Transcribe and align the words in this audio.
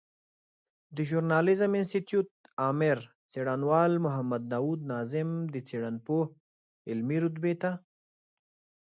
د 0.95 0.97
ژورناليزم 1.09 1.71
انستيتوت 1.77 2.27
آمر 2.69 2.99
څېړنوال 3.31 3.91
محمد 4.05 4.41
داود 4.53 4.79
ناظم 4.91 5.29
د 5.53 5.55
څېړنپوه 5.67 6.25
علمي 6.89 7.17
رتبې 7.23 7.53
ته 7.61 7.71